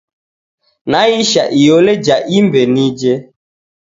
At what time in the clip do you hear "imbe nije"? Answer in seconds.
2.37-3.13